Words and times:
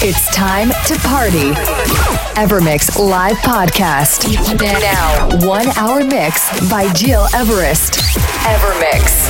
It's 0.00 0.32
time 0.32 0.68
to 0.86 0.94
party. 1.08 1.50
Evermix 2.38 2.96
live 2.96 3.36
podcast. 3.38 4.30
Now, 4.62 5.44
one 5.44 5.66
hour 5.76 6.04
mix 6.04 6.48
by 6.70 6.92
Gil 6.92 7.26
Everest. 7.34 7.94
Evermix. 8.46 9.26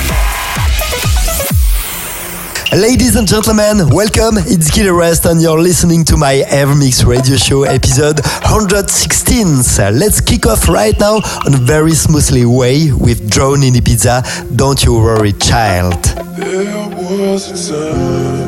Ladies 2.79 3.17
and 3.17 3.27
gentlemen, 3.27 3.89
welcome. 3.89 4.37
It's 4.37 4.71
Gil 4.71 4.89
Everest, 4.89 5.25
and 5.25 5.41
you're 5.41 5.59
listening 5.59 6.05
to 6.05 6.19
my 6.19 6.43
Evermix 6.49 7.07
radio 7.07 7.37
show 7.37 7.63
episode 7.63 8.21
116. 8.45 9.63
So 9.63 9.89
let's 9.89 10.21
kick 10.21 10.45
off 10.47 10.69
right 10.69 10.99
now 11.01 11.15
on 11.47 11.55
a 11.55 11.63
very 11.65 11.93
smoothly 11.93 12.45
way 12.45 12.93
with 12.93 13.31
Drone 13.31 13.63
in 13.63 13.73
Ibiza. 13.73 14.55
Don't 14.55 14.85
you 14.85 14.93
worry, 14.97 15.33
child. 15.33 16.05
There 16.37 16.89
was 16.91 17.71
a 17.71 17.89
time, 17.89 17.89
still 17.89 17.97
looking 17.97 18.37
to 18.37 18.48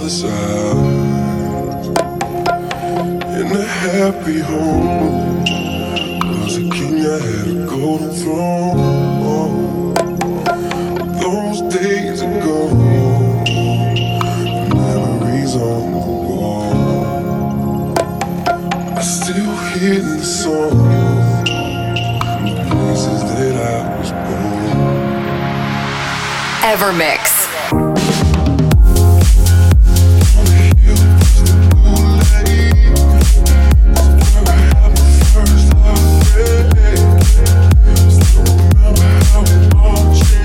In 0.00 0.06
a 3.50 3.64
happy 3.64 4.38
home, 4.38 5.42
was 6.40 6.56
a 6.56 6.60
king, 6.70 7.04
I 7.04 7.18
had 7.18 7.48
a 7.48 7.66
golden 7.66 8.12
throne. 8.12 8.78
Those 11.20 11.60
days 11.74 12.20
ago, 12.22 12.58
memories 14.72 15.54
on 15.56 15.92
the 15.92 15.98
wall. 15.98 16.72
I 18.96 19.02
still 19.02 19.56
hear 19.72 20.00
the 20.00 20.22
song 20.22 20.70
from 22.24 22.44
the 22.54 22.62
places 22.70 23.20
that 23.34 23.56
I 23.56 23.98
was 23.98 24.10
born. 24.12 24.78
Evermix. 26.62 27.27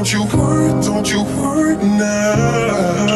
Don't 0.00 0.12
you 0.14 0.24
worry, 0.38 0.82
don't 0.82 1.12
you 1.12 1.22
worry 1.24 1.76
now. 1.76 3.09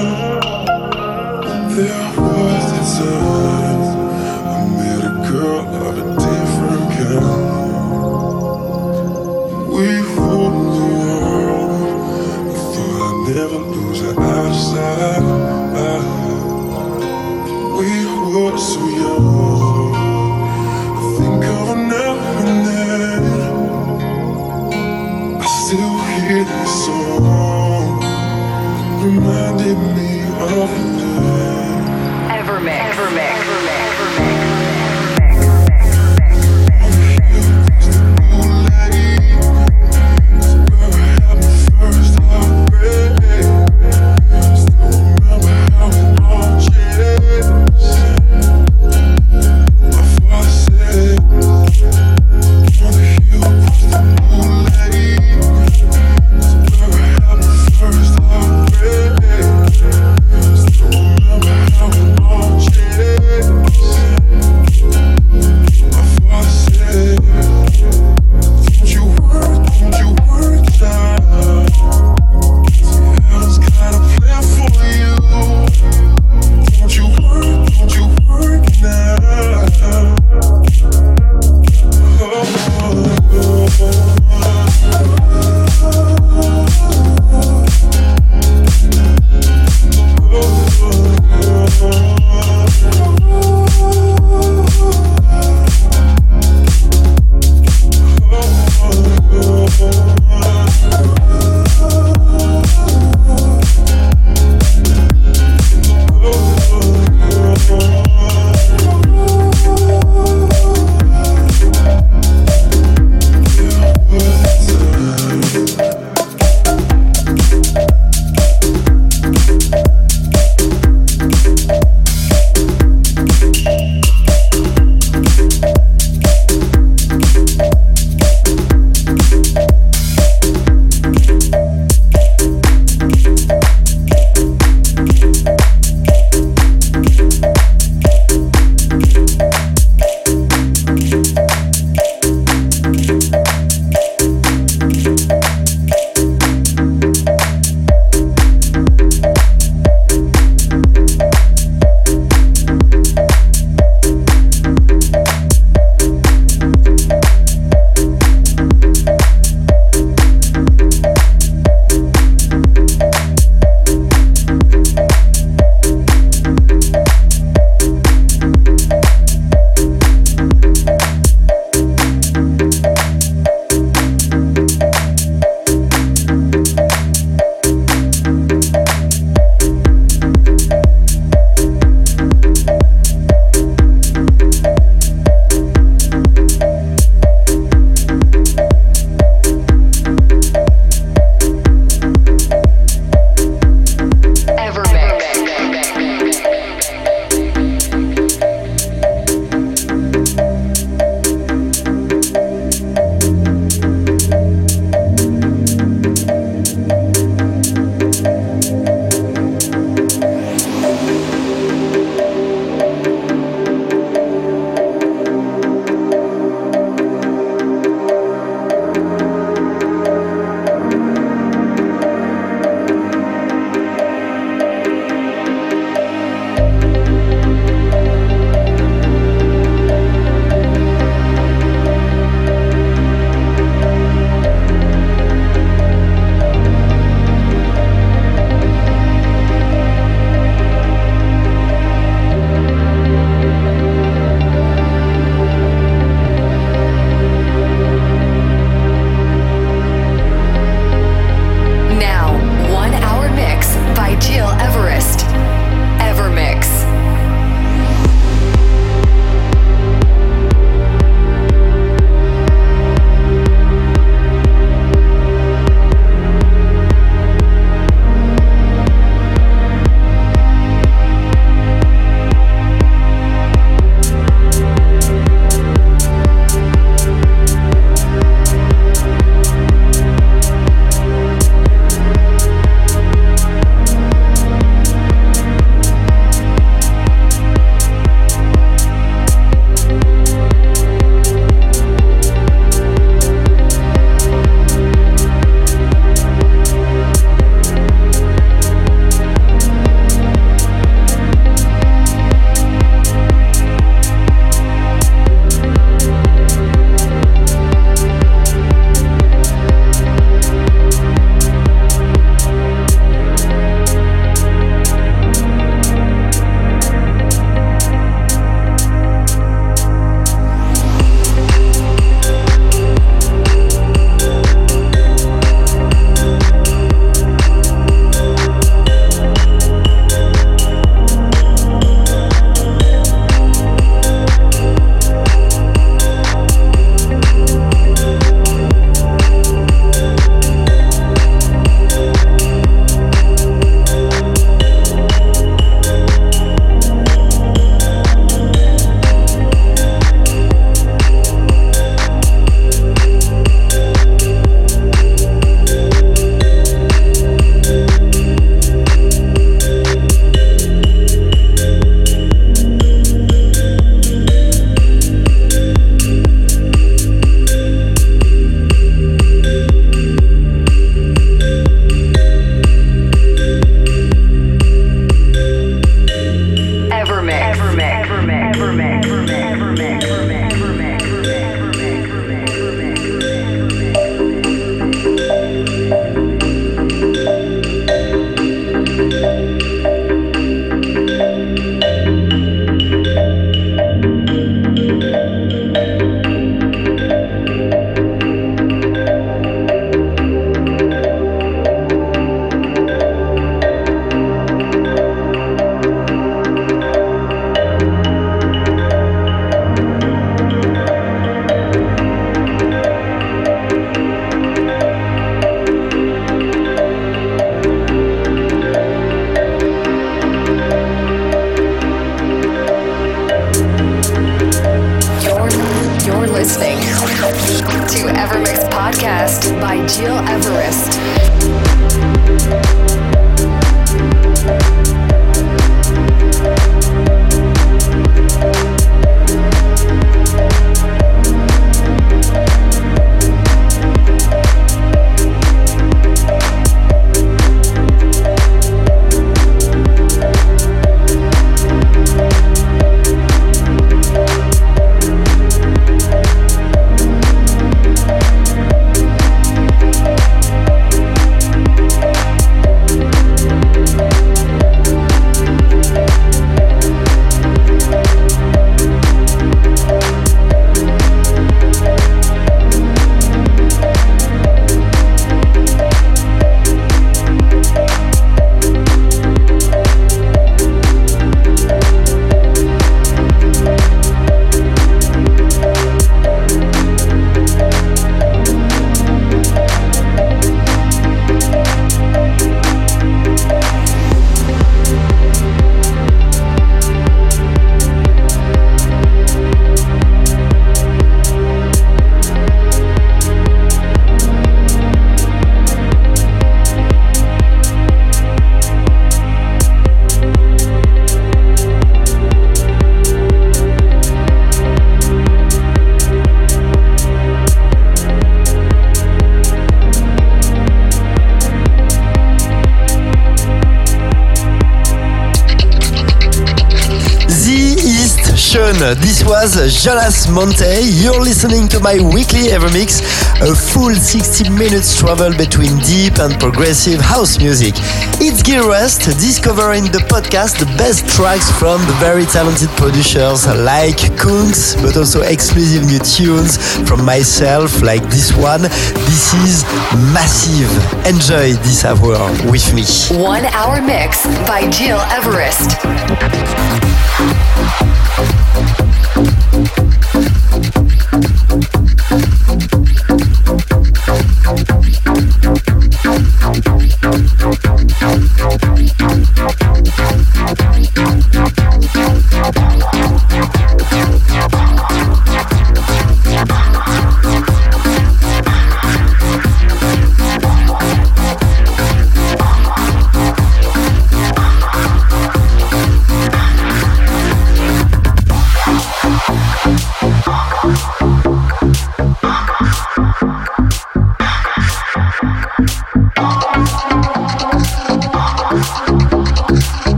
This 529.01 529.25
was 529.25 529.55
Jonas 529.83 530.29
Monte. 530.29 530.65
You're 530.83 531.21
listening 531.21 531.69
to 531.69 531.81
my 531.81 531.95
weekly 532.15 532.53
Evermix, 532.55 533.01
a 533.41 533.55
full 533.55 533.95
60 533.95 534.51
minutes 534.51 534.97
travel 534.99 535.33
between 535.37 535.79
deep 535.81 536.19
and 536.19 536.39
progressive 536.39 537.01
house 537.01 537.39
music. 537.39 537.75
It's 538.21 538.43
Gil 538.43 538.65
Everest, 538.65 539.03
discovering 539.19 539.85
the 539.85 539.99
podcast 540.11 540.59
the 540.59 540.67
best 540.77 541.09
tracks 541.09 541.51
from 541.59 541.81
the 541.87 541.95
very 541.95 542.25
talented 542.27 542.69
producers 542.77 543.47
like 543.47 543.99
Kungs, 544.17 544.77
but 544.83 544.97
also 544.97 545.23
exclusive 545.23 545.85
new 545.87 545.99
tunes 545.99 546.59
from 546.89 547.05
myself, 547.05 547.83
like 547.83 548.03
this 548.11 548.33
one. 548.37 548.63
This 548.63 549.35
is 549.45 549.65
massive. 550.13 550.71
Enjoy 551.07 551.53
this 551.65 551.85
hour 551.85 552.19
with 552.51 552.67
me. 552.75 552.85
One 553.23 553.45
hour 553.47 553.81
mix 553.81 554.27
by 554.47 554.69
Gil 554.71 555.01
Everest. 555.11 555.79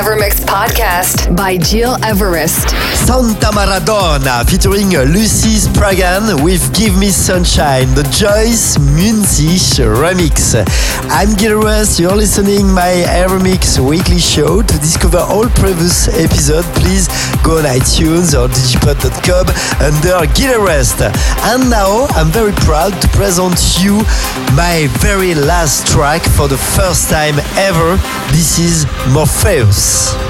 Evermix 0.00 0.29
Podcast 0.29 0.29
by 1.40 1.56
Gil 1.56 1.96
Everest. 2.04 2.68
Santa 3.06 3.48
Maradona 3.56 4.44
featuring 4.46 4.90
Lucy 4.90 5.56
Spraggan 5.56 6.44
with 6.44 6.60
Give 6.76 6.94
Me 6.98 7.08
Sunshine, 7.08 7.88
the 7.94 8.02
Joyce 8.12 8.76
Munzich 8.76 9.80
remix. 9.80 10.52
I'm 11.08 11.34
Gil 11.36 11.56
Everest, 11.56 11.98
you're 11.98 12.14
listening 12.14 12.70
my 12.70 12.92
Evermix 13.08 13.80
weekly 13.80 14.18
show. 14.18 14.60
To 14.60 14.78
discover 14.80 15.16
all 15.16 15.48
previous 15.56 16.08
episodes, 16.08 16.68
please 16.78 17.08
go 17.42 17.56
on 17.56 17.64
iTunes 17.64 18.36
or 18.36 18.48
digipod.com 18.52 19.48
under 19.80 20.30
Gil 20.34 20.60
Everest. 20.60 21.00
And 21.00 21.70
now 21.70 22.04
I'm 22.20 22.28
very 22.28 22.52
proud 22.68 22.92
to 23.00 23.08
present 23.16 23.80
you 23.80 23.96
my 24.52 24.88
very 25.00 25.34
last 25.34 25.86
track 25.86 26.20
for 26.20 26.48
the 26.48 26.58
first 26.76 27.08
time 27.08 27.36
ever. 27.56 27.96
This 28.30 28.58
is 28.58 28.84
Morpheus. 29.08 30.29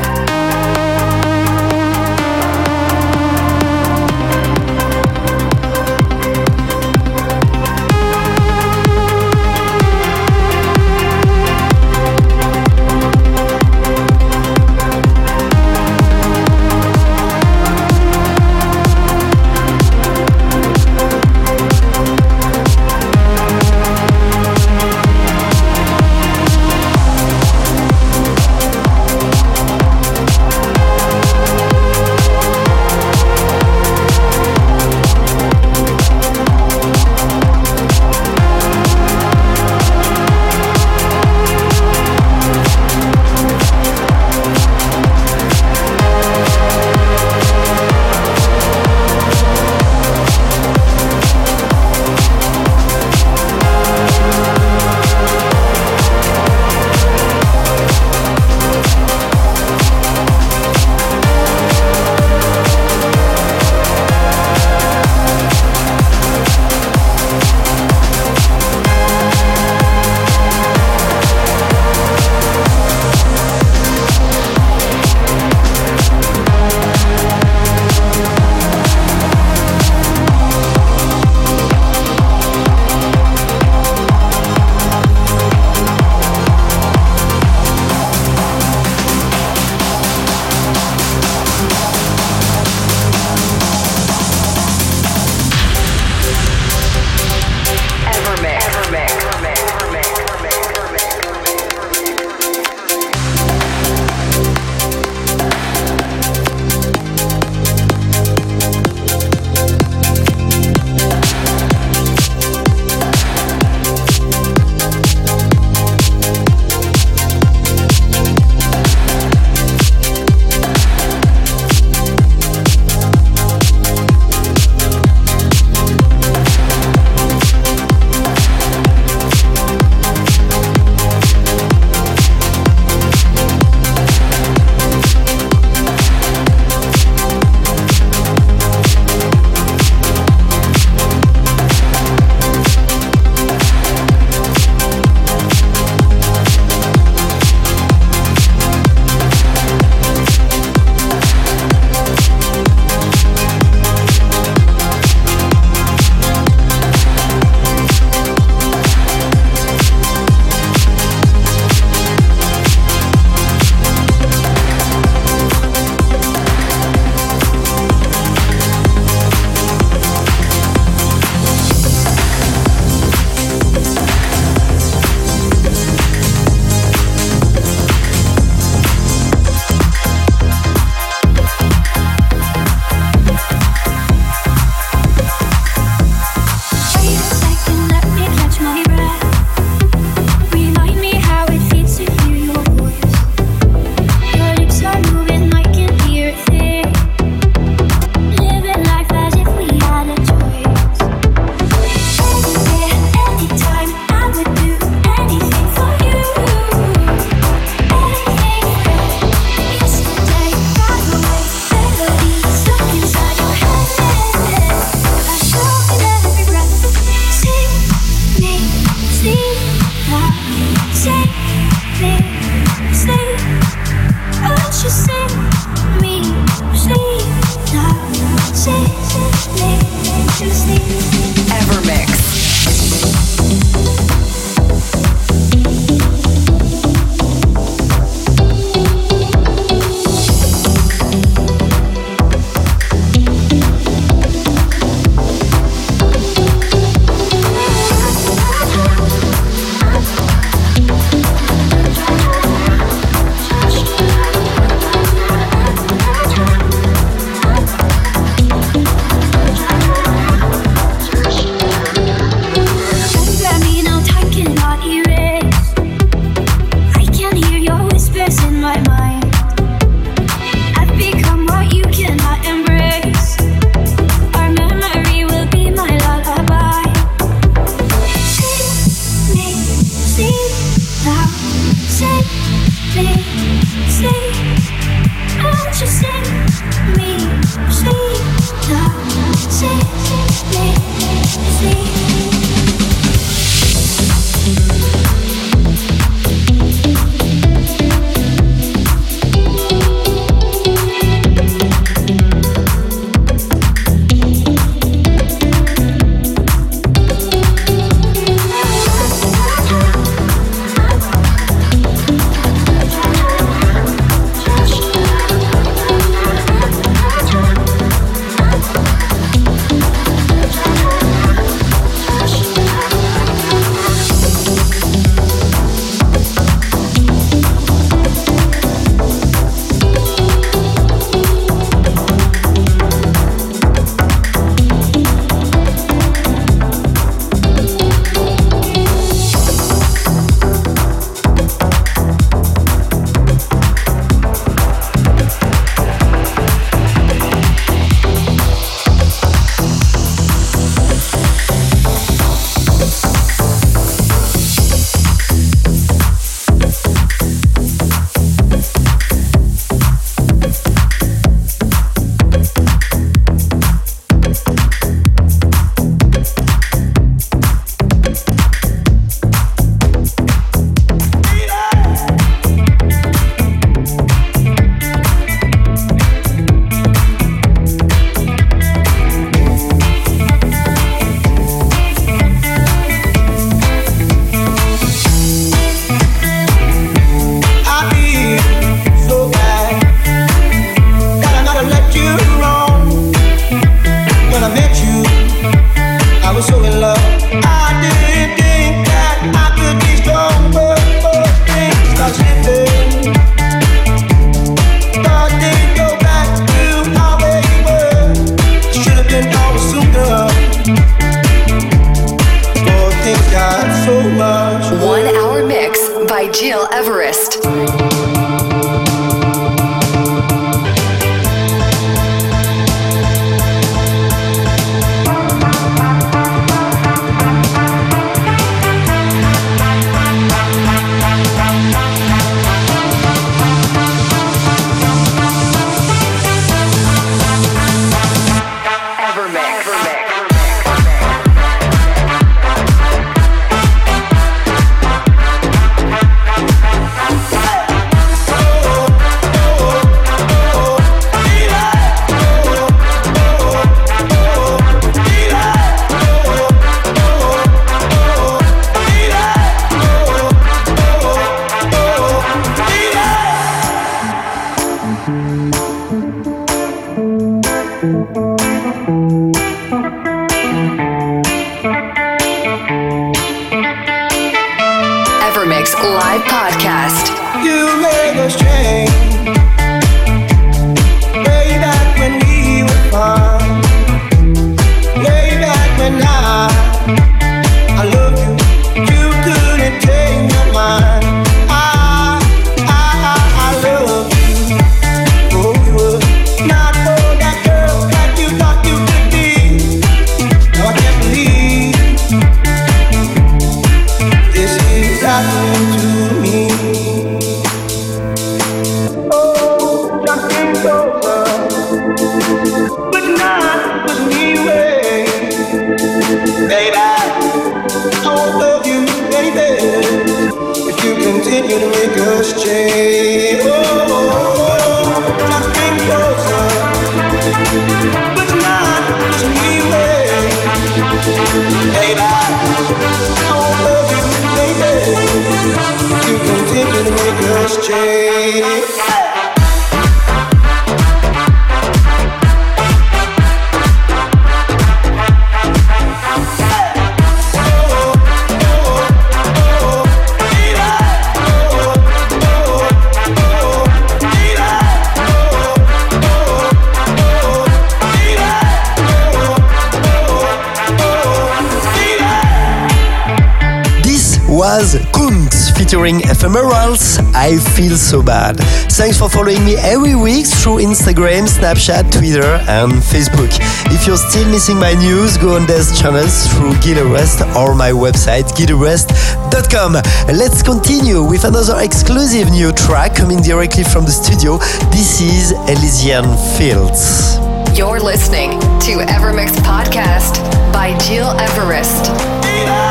Featuring 565.55 565.99
Ephemerals, 565.99 566.97
I 567.13 567.37
Feel 567.53 567.77
So 567.77 568.01
Bad. 568.01 568.37
Thanks 568.71 568.97
for 568.97 569.07
following 569.07 569.45
me 569.45 569.55
every 569.57 569.93
week 569.93 570.25
through 570.25 570.65
Instagram, 570.65 571.27
Snapchat, 571.29 571.91
Twitter, 571.91 572.41
and 572.49 572.71
Facebook. 572.73 573.29
If 573.69 573.85
you're 573.85 573.97
still 573.97 574.27
missing 574.29 574.57
my 574.57 574.73
news, 574.73 575.17
go 575.17 575.35
on 575.35 575.45
these 575.45 575.79
channels 575.79 576.25
through 576.33 576.57
Gil 576.61 576.79
Everest 576.79 577.21
or 577.37 577.53
my 577.53 577.69
website, 577.69 578.33
gileverest.com. 578.33 579.73
Let's 580.17 580.41
continue 580.41 581.03
with 581.03 581.23
another 581.23 581.61
exclusive 581.61 582.31
new 582.31 582.51
track 582.51 582.95
coming 582.95 583.21
directly 583.21 583.63
from 583.63 583.85
the 583.85 583.91
studio. 583.91 584.37
This 584.73 585.01
is 585.01 585.33
Elysian 585.53 586.05
Fields. 586.35 587.19
You're 587.55 587.79
listening 587.79 588.39
to 588.65 588.81
Evermix 588.89 589.37
Podcast 589.45 590.17
by 590.51 590.75
Gil 590.87 591.11
Everest. 591.19 592.70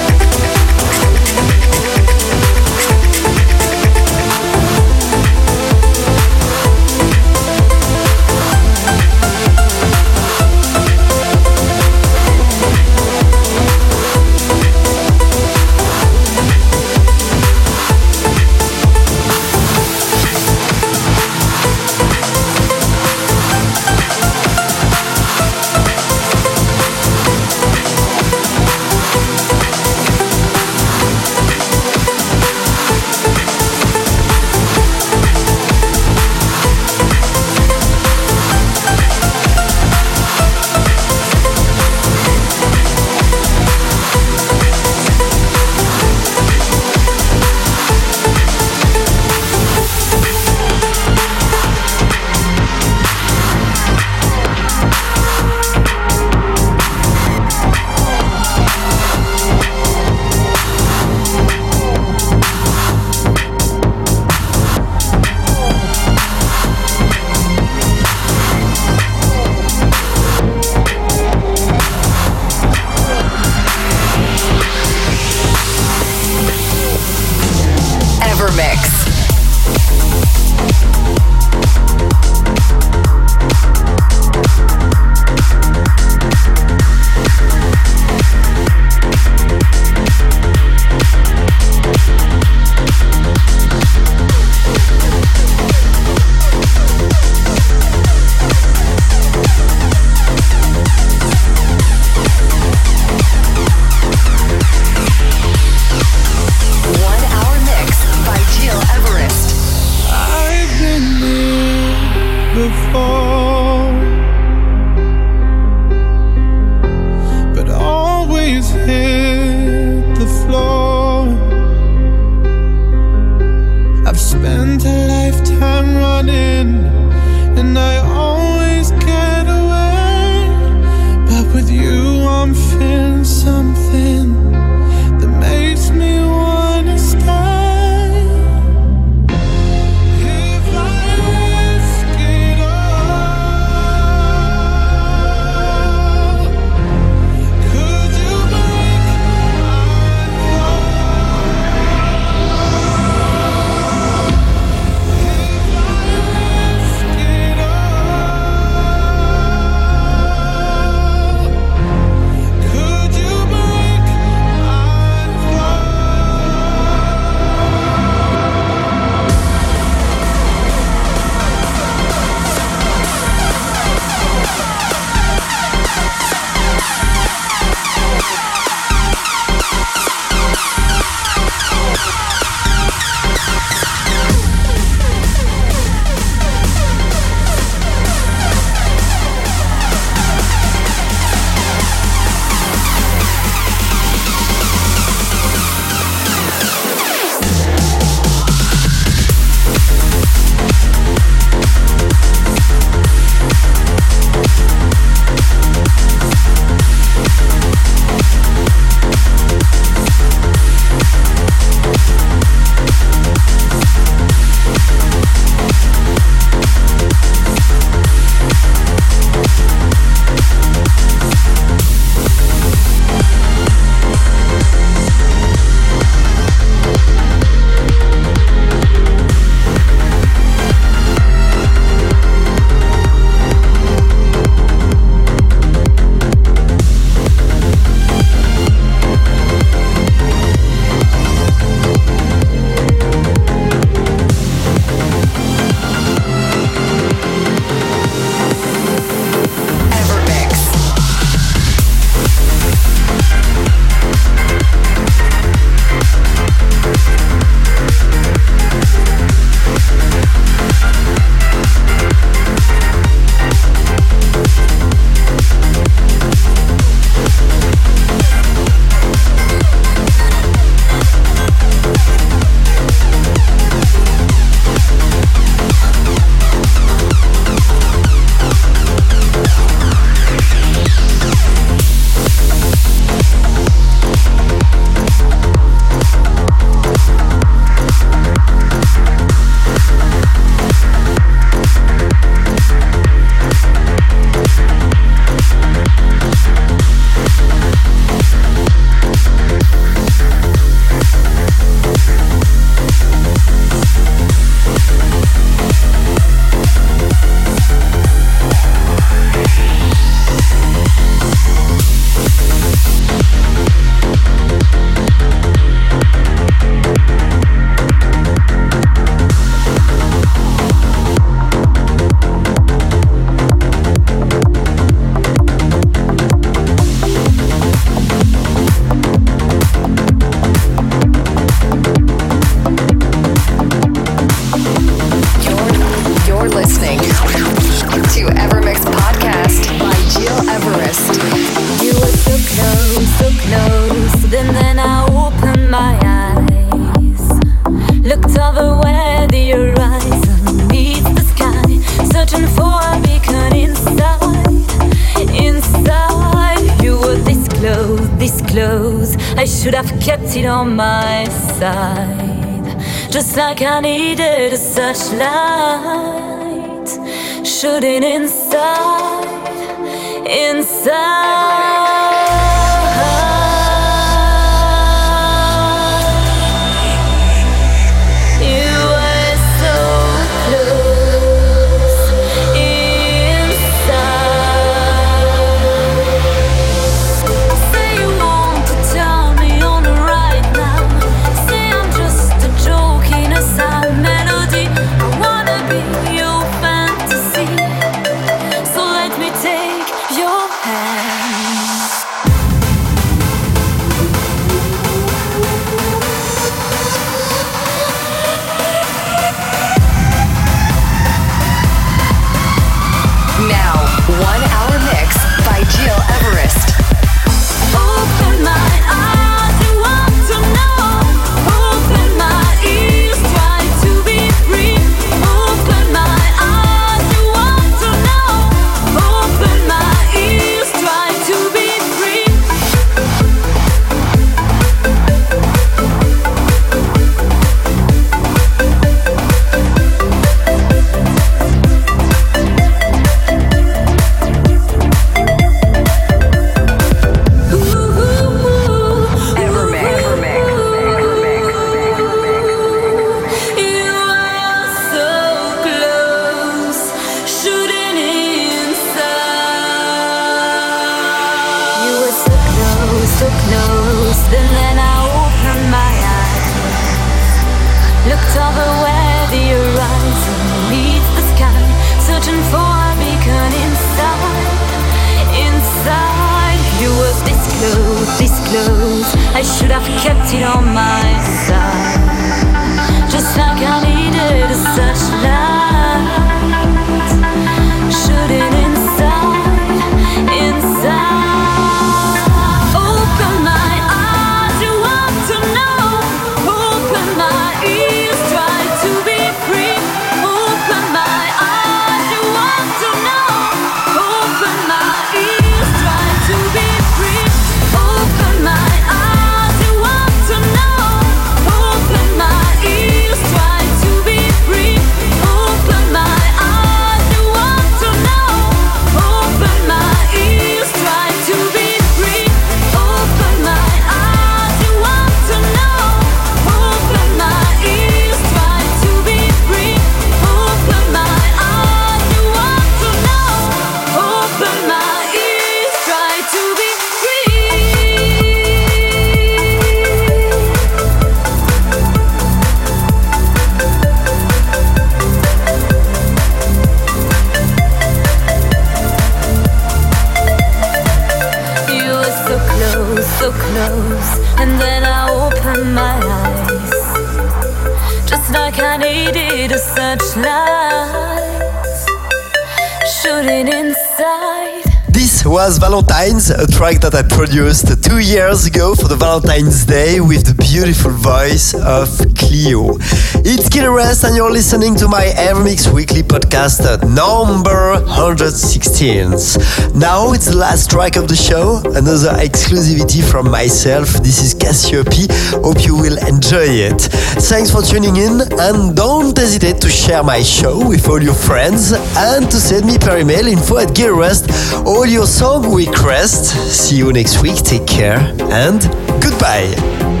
Valentine's, 565.61 566.31
a 566.31 566.47
track 566.47 566.81
that 566.81 566.95
I 566.95 567.03
produced 567.03 567.69
two 567.83 567.99
years 567.99 568.47
ago 568.47 568.73
for 568.73 568.87
the 568.87 568.95
Valentine's 568.95 569.63
Day 569.63 569.99
with 569.99 570.25
the 570.25 570.33
beautiful 570.33 570.89
voice 570.89 571.53
of 571.53 571.85
Cleo. 572.17 572.81
It's 573.21 573.47
Gil 573.47 573.65
Everest, 573.69 574.03
and 574.03 574.15
you're 574.15 574.31
listening 574.31 574.73
to 574.77 574.87
my 574.87 575.13
Evermix 575.13 575.71
weekly 575.71 576.01
podcast 576.01 576.65
number 576.81 577.77
116. 577.85 579.77
Now 579.77 580.13
it's 580.13 580.33
the 580.33 580.35
last 580.35 580.71
track 580.71 580.95
of 580.95 581.07
the 581.07 581.15
show, 581.15 581.61
another 581.77 582.17
exclusivity 582.17 583.05
from 583.05 583.29
myself. 583.29 584.01
This 584.01 584.17
is 584.25 584.33
Cassiope. 584.33 585.05
Hope 585.45 585.61
you 585.61 585.77
will 585.77 586.01
enjoy 586.09 586.49
it. 586.73 586.81
Thanks 587.29 587.51
for 587.51 587.61
tuning 587.61 587.97
in, 587.97 588.25
and 588.41 588.75
don't 588.75 589.15
hesitate 589.15 589.61
to 589.61 589.69
share 589.69 590.01
my 590.01 590.23
show 590.23 590.57
with 590.67 590.89
all 590.89 591.03
your 591.03 591.13
friends 591.13 591.71
and 592.01 592.25
to 592.31 592.37
send 592.41 592.65
me 592.65 592.79
per 592.79 592.97
email 592.97 593.27
info 593.27 593.59
at 593.59 593.75
Gil 593.75 593.93
Everest 593.93 594.25
all 594.65 594.87
your 594.87 595.05
songs 595.05 595.50
request. 595.51 596.25
See 596.51 596.77
you 596.77 596.91
next 596.93 597.21
week. 597.21 597.35
Take 597.37 597.67
care 597.67 597.99
and 598.31 598.61
goodbye. 599.01 600.00